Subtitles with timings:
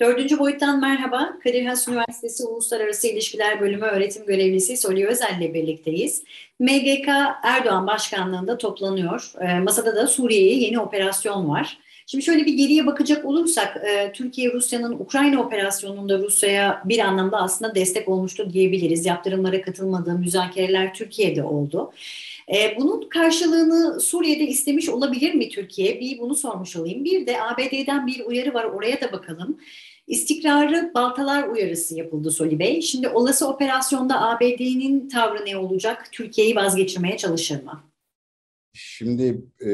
[0.00, 1.38] Dördüncü boyuttan merhaba.
[1.44, 6.22] Kadir Has Üniversitesi Uluslararası İlişkiler Bölümü öğretim görevlisi Soli Özel ile birlikteyiz.
[6.58, 7.08] MGK
[7.42, 9.32] Erdoğan Başkanlığı'nda toplanıyor.
[9.40, 11.78] E, masada da Suriye'ye yeni operasyon var.
[12.06, 17.74] Şimdi şöyle bir geriye bakacak olursak e, Türkiye Rusya'nın Ukrayna operasyonunda Rusya'ya bir anlamda aslında
[17.74, 19.06] destek olmuştu diyebiliriz.
[19.06, 21.92] Yaptırımlara katılmadığı müzakereler Türkiye'de oldu.
[22.54, 26.00] E, bunun karşılığını Suriye'de istemiş olabilir mi Türkiye?
[26.00, 27.04] Bir bunu sormuş olayım.
[27.04, 29.58] Bir de ABD'den bir uyarı var oraya da bakalım.
[30.06, 32.82] İstikrarı baltalar uyarısı yapıldı Soli Bey.
[32.82, 36.08] Şimdi olası operasyonda ABD'nin tavrı ne olacak?
[36.12, 37.84] Türkiye'yi vazgeçirmeye çalışır mı?
[38.72, 39.70] Şimdi e,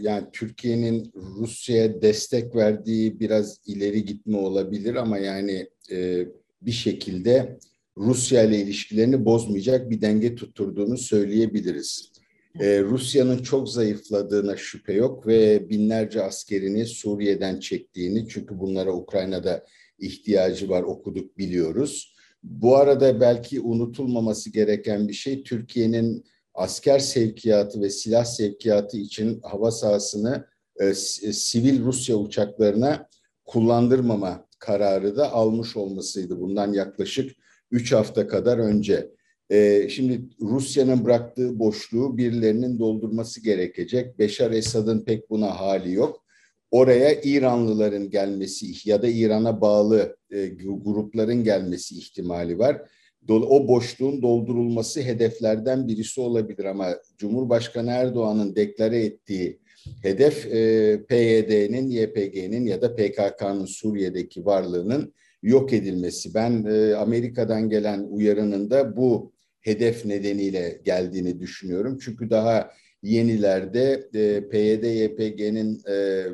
[0.00, 6.26] yani Türkiye'nin Rusya'ya destek verdiği biraz ileri gitme olabilir ama yani e,
[6.62, 7.58] bir şekilde
[7.98, 12.12] Rusya ile ilişkilerini bozmayacak bir denge tutturduğunu söyleyebiliriz.
[12.60, 19.64] Ee, Rusya'nın çok zayıfladığına şüphe yok ve binlerce askerini Suriye'den çektiğini çünkü bunlara Ukrayna'da
[19.98, 22.16] ihtiyacı var okuduk biliyoruz.
[22.42, 29.70] Bu arada belki unutulmaması gereken bir şey Türkiye'nin asker sevkiyatı ve silah sevkiyatı için hava
[29.70, 30.46] sahasını
[30.80, 33.08] e, sivil Rusya uçaklarına
[33.44, 36.40] kullandırmama kararı da almış olmasıydı.
[36.40, 39.10] Bundan yaklaşık 3 hafta kadar önce.
[39.50, 44.18] E, şimdi Rusya'nın bıraktığı boşluğu birilerinin doldurması gerekecek.
[44.18, 46.24] Beşar Esad'ın pek buna hali yok.
[46.70, 50.46] Oraya İranlıların gelmesi ya da İran'a bağlı e,
[50.84, 52.82] grupların gelmesi ihtimali var.
[53.28, 59.58] O boşluğun doldurulması hedeflerden birisi olabilir ama Cumhurbaşkanı Erdoğan'ın deklare ettiği
[60.02, 66.34] hedef e, PYD'nin, YPG'nin ya da PKK'nın Suriye'deki varlığının yok edilmesi.
[66.34, 71.98] Ben e, Amerika'dan gelen uyarının da bu hedef nedeniyle geldiğini düşünüyorum.
[72.00, 72.70] Çünkü daha
[73.02, 76.24] yenilerde e, PYD, YPG'nin e,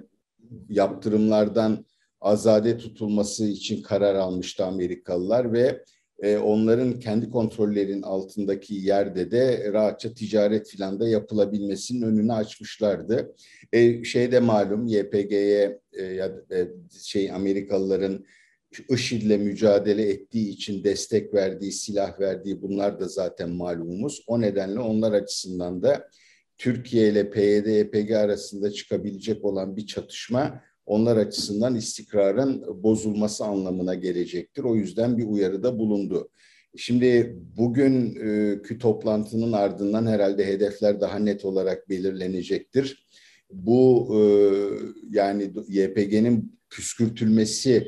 [0.68, 1.86] yaptırımlardan
[2.20, 5.82] azade tutulması için karar almıştı Amerikalılar ve
[6.22, 13.34] e, onların kendi kontrollerinin altındaki yerde de rahatça ticaret filan da yapılabilmesinin önünü açmışlardı.
[13.72, 16.68] E, şeyde malum YPG'ye e, e,
[17.04, 18.24] şey Amerikalıların
[18.90, 24.24] IŞİD'le mücadele ettiği için destek verdiği, silah verdiği bunlar da zaten malumumuz.
[24.26, 26.08] O nedenle onlar açısından da
[26.58, 34.64] Türkiye ile PYD, YPG arasında çıkabilecek olan bir çatışma onlar açısından istikrarın bozulması anlamına gelecektir.
[34.64, 36.30] O yüzden bir uyarıda bulundu.
[36.76, 43.06] Şimdi bugünkü toplantının ardından herhalde hedefler daha net olarak belirlenecektir.
[43.50, 44.20] Bu e,
[45.10, 47.86] yani YPG'nin püskürtülmesi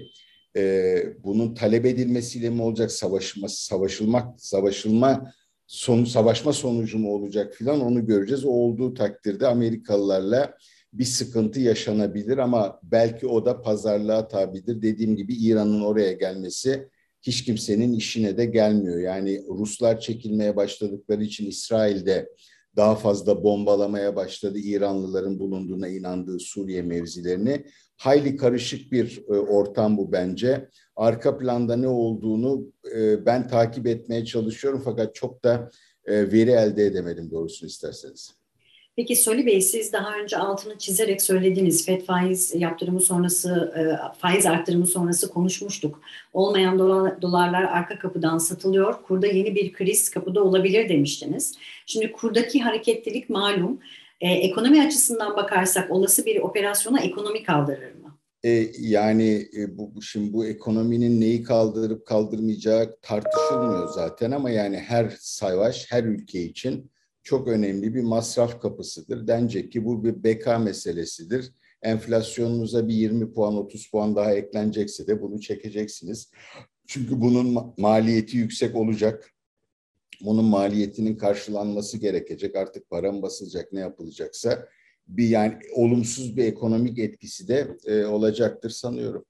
[0.56, 5.32] e, bunun talep edilmesiyle mi olacak savaşma savaşılmak savaşılma
[5.66, 8.44] sonu savaşma sonucu mu olacak filan onu göreceğiz.
[8.44, 10.54] O olduğu takdirde Amerikalılarla
[10.92, 14.82] bir sıkıntı yaşanabilir ama belki o da pazarlığa tabidir.
[14.82, 16.88] Dediğim gibi İran'ın oraya gelmesi
[17.22, 18.98] hiç kimsenin işine de gelmiyor.
[18.98, 22.28] Yani Ruslar çekilmeye başladıkları için İsrail'de
[22.76, 27.64] daha fazla bombalamaya başladı İranlıların bulunduğuna inandığı Suriye mevzilerini.
[27.96, 30.68] Hayli karışık bir e, ortam bu bence.
[30.96, 35.70] Arka planda ne olduğunu e, ben takip etmeye çalışıyorum fakat çok da
[36.04, 38.43] e, veri elde edemedim doğrusunu isterseniz.
[38.96, 41.86] Peki Soli Bey siz daha önce altını çizerek söylediniz.
[41.86, 43.74] FED faiz yaptırımı sonrası,
[44.18, 46.00] faiz arttırımı sonrası konuşmuştuk.
[46.32, 49.02] Olmayan dolar, dolarlar arka kapıdan satılıyor.
[49.02, 51.54] Kurda yeni bir kriz kapıda olabilir demiştiniz.
[51.86, 53.80] Şimdi kurdaki hareketlilik malum.
[54.20, 58.18] E, ekonomi açısından bakarsak olası bir operasyona ekonomi kaldırır mı?
[58.44, 65.12] E, yani e, bu şimdi bu ekonominin neyi kaldırıp kaldırmayacağı tartışılmıyor zaten ama yani her
[65.18, 66.90] savaş her ülke için
[67.24, 69.26] çok önemli bir masraf kapısıdır.
[69.26, 71.52] Denecek ki bu bir beka meselesidir.
[71.82, 76.30] Enflasyonunuza bir 20 puan 30 puan daha eklenecekse de bunu çekeceksiniz.
[76.86, 79.30] Çünkü bunun maliyeti yüksek olacak
[80.20, 82.56] bunun maliyetinin karşılanması gerekecek.
[82.56, 84.68] Artık para mı basılacak ne yapılacaksa
[85.08, 89.24] bir yani olumsuz bir ekonomik etkisi de e, olacaktır sanıyorum.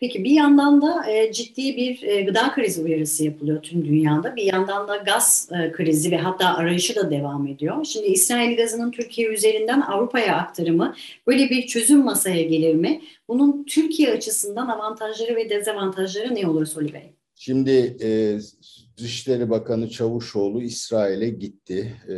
[0.00, 4.36] Peki bir yandan da e, ciddi bir e, gıda krizi uyarısı yapılıyor tüm dünyada.
[4.36, 7.84] Bir yandan da gaz e, krizi ve hatta arayışı da devam ediyor.
[7.84, 10.94] Şimdi İsrail gazının Türkiye üzerinden Avrupa'ya aktarımı
[11.26, 13.02] böyle bir çözüm masaya gelir mi?
[13.28, 17.14] Bunun Türkiye açısından avantajları ve dezavantajları ne olur Soli Bey?
[17.34, 18.38] Şimdi e,
[18.96, 21.96] Dışişleri Bakanı Çavuşoğlu İsrail'e gitti.
[22.08, 22.14] E,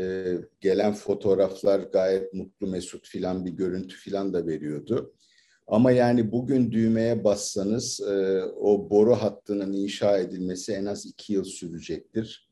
[0.60, 5.14] gelen fotoğraflar gayet mutlu mesut filan bir görüntü filan da veriyordu.
[5.72, 11.44] Ama yani bugün düğmeye bassanız e, o boru hattının inşa edilmesi en az iki yıl
[11.44, 12.50] sürecektir.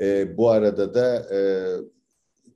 [0.00, 1.38] E, bu arada da e,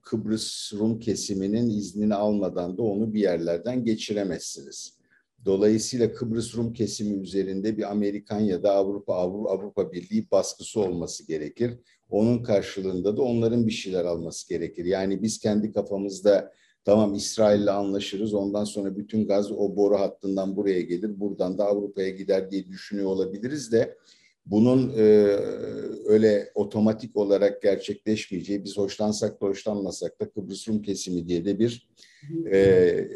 [0.03, 4.99] Kıbrıs Rum kesiminin iznini almadan da onu bir yerlerden geçiremezsiniz.
[5.45, 11.79] Dolayısıyla Kıbrıs Rum kesimi üzerinde bir Amerikan ya da Avrupa Avrupa Birliği baskısı olması gerekir.
[12.11, 14.85] Onun karşılığında da onların bir şeyler alması gerekir.
[14.85, 16.53] Yani biz kendi kafamızda
[16.85, 22.11] tamam İsrail'le anlaşırız ondan sonra bütün gaz o boru hattından buraya gelir buradan da Avrupa'ya
[22.11, 23.97] gider diye düşünüyor olabiliriz de
[24.51, 25.03] bunun e,
[26.07, 31.89] öyle otomatik olarak gerçekleşmeyeceği biz hoşlansak da hoşlanmasak da Kıbrıs Rum kesimi diye de bir
[32.53, 33.09] e,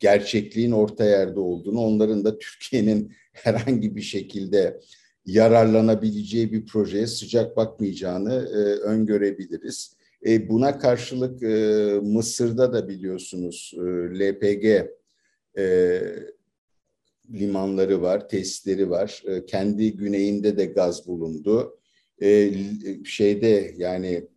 [0.00, 4.80] gerçekliğin orta yerde olduğunu onların da Türkiye'nin herhangi bir şekilde
[5.26, 9.96] yararlanabileceği bir projeye sıcak bakmayacağını e, öngörebiliriz.
[10.26, 11.56] E, buna karşılık e,
[12.02, 13.80] Mısır'da da biliyorsunuz e,
[14.18, 14.64] LPG
[15.58, 16.00] e,
[17.30, 19.22] limanları var, tesisleri var.
[19.26, 21.78] E, kendi güneyinde de gaz bulundu.
[22.22, 22.54] E,
[23.04, 24.28] şeyde yani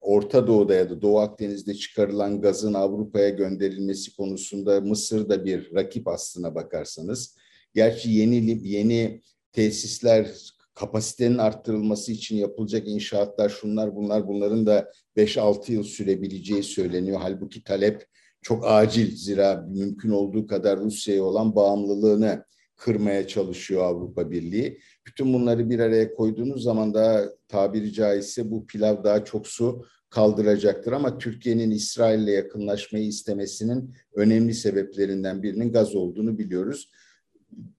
[0.00, 6.08] Orta Doğu'da ya da Doğu Akdeniz'de çıkarılan gazın Avrupa'ya gönderilmesi konusunda Mısır da bir rakip
[6.08, 7.36] aslına bakarsanız.
[7.74, 15.82] Gerçi yeni yeni tesisler kapasitenin arttırılması için yapılacak inşaatlar şunlar bunlar bunların da 5-6 yıl
[15.82, 17.18] sürebileceği söyleniyor.
[17.22, 18.06] Halbuki talep
[18.42, 22.44] çok acil zira mümkün olduğu kadar Rusya'ya olan bağımlılığını
[22.76, 24.80] kırmaya çalışıyor Avrupa Birliği.
[25.06, 30.92] Bütün bunları bir araya koyduğunuz zaman da tabiri caizse bu pilav daha çok su kaldıracaktır.
[30.92, 36.90] Ama Türkiye'nin İsrail'le yakınlaşmayı istemesinin önemli sebeplerinden birinin gaz olduğunu biliyoruz.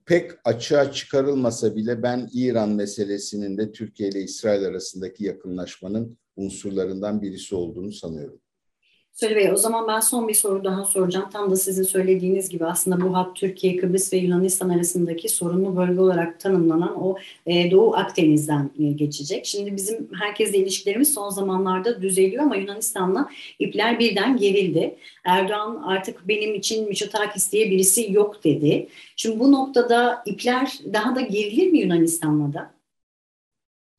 [0.06, 7.56] Pek açığa çıkarılmasa bile ben İran meselesinin de Türkiye ile İsrail arasındaki yakınlaşmanın unsurlarından birisi
[7.56, 8.40] olduğunu sanıyorum.
[9.16, 11.30] Söyle Bey, o zaman ben son bir soru daha soracağım.
[11.34, 16.02] Tam da sizin söylediğiniz gibi aslında bu hat Türkiye, Kıbrıs ve Yunanistan arasındaki sorunlu bölge
[16.02, 19.46] olarak tanımlanan o e, Doğu Akdeniz'den e, geçecek.
[19.46, 23.30] Şimdi bizim herkesle ilişkilerimiz son zamanlarda düzeliyor ama Yunanistan'la
[23.60, 24.96] ipler birden gerildi.
[25.24, 28.88] Erdoğan artık benim için Miçotakis diye birisi yok dedi.
[29.16, 32.75] Şimdi bu noktada ipler daha da gerilir mi Yunanistan'la da?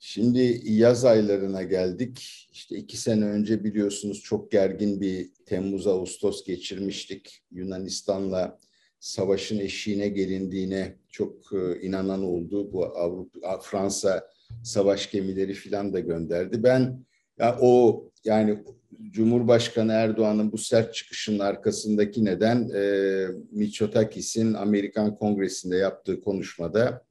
[0.08, 2.49] Şimdi yaz aylarına geldik.
[2.53, 7.43] İşte iki sene önce biliyorsunuz çok gergin bir Temmuz-Ağustos geçirmiştik.
[7.50, 8.58] Yunanistan'la
[9.00, 12.73] savaşın eşiğine gelindiğine çok e, inanan oldu.
[12.73, 14.31] Bu Avrupa, Fransa
[14.62, 16.62] savaş gemileri filan da gönderdi.
[16.62, 17.05] Ben
[17.38, 18.64] ya o yani
[19.11, 27.06] Cumhurbaşkanı Erdoğan'ın bu sert çıkışının arkasındaki neden e, Mitsotakis'in Amerikan Kongresi'nde yaptığı konuşmada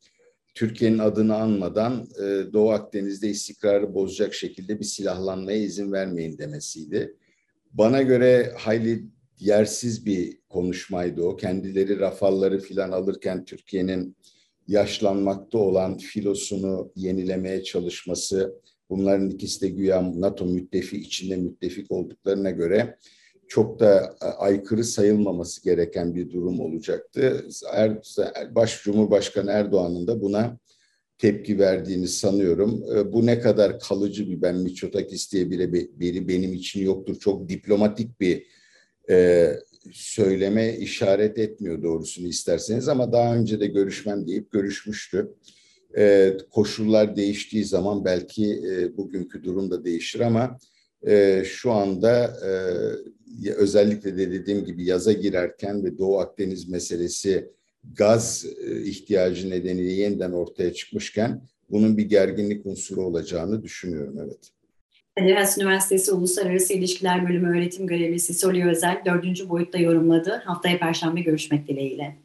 [0.55, 7.15] Türkiye'nin adını anmadan e, Doğu Akdeniz'de istikrarı bozacak şekilde bir silahlanmaya izin vermeyin demesiydi.
[7.73, 9.05] Bana göre hayli
[9.39, 11.35] yersiz bir konuşmaydı o.
[11.35, 14.15] Kendileri rafalları filan alırken Türkiye'nin
[14.67, 22.97] yaşlanmakta olan filosunu yenilemeye çalışması, bunların ikisi de güya NATO müttefik içinde müttefik olduklarına göre
[23.47, 27.45] çok da aykırı sayılmaması gereken bir durum olacaktı.
[27.73, 27.97] Er,
[28.55, 30.57] Baş Cumhurbaşkanı Erdoğan'ın da buna
[31.17, 32.83] tepki verdiğini sanıyorum.
[32.95, 37.19] E, bu ne kadar kalıcı bir ben Miçotakis diye biri, biri benim için yoktur.
[37.19, 38.45] Çok diplomatik bir
[39.09, 39.49] e,
[39.91, 45.33] söyleme işaret etmiyor doğrusunu isterseniz ama daha önce de görüşmem deyip görüşmüştü.
[45.97, 50.57] E, koşullar değiştiği zaman belki e, bugünkü durum da değişir ama
[51.07, 57.49] e, şu anda e, özellikle de dediğim gibi yaza girerken ve Doğu Akdeniz meselesi
[57.93, 64.51] gaz e, ihtiyacı nedeniyle yeniden ortaya çıkmışken bunun bir gerginlik unsuru olacağını düşünüyorum evet.
[65.35, 70.41] Has Üniversitesi Uluslararası İlişkiler Bölümü öğretim görevlisi Soli Özel dördüncü boyutta yorumladı.
[70.45, 72.24] Haftaya Perşembe görüşmek dileğiyle.